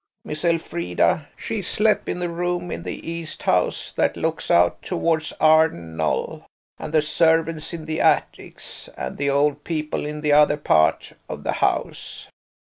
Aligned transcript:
Miss 0.25 0.43
Elfrida, 0.43 1.27
she 1.37 1.61
slep' 1.61 2.09
in 2.09 2.17
the 2.21 2.27
room 2.27 2.71
in 2.71 2.81
the 2.81 3.07
East 3.07 3.43
House 3.43 3.91
that 3.91 4.17
looks 4.17 4.49
out 4.49 4.81
towards 4.81 5.31
Arden 5.39 5.95
Knoll, 5.95 6.43
and 6.79 6.91
the 6.91 7.03
servants 7.03 7.71
in 7.71 7.85
the 7.85 8.01
attics, 8.01 8.89
and 8.97 9.17
the 9.17 9.29
old 9.29 9.63
people 9.63 10.07
in 10.07 10.21
the 10.21 10.33
other 10.33 10.57
part 10.57 11.13
of 11.29 11.43
the 11.43 11.51
house. 11.61 12.27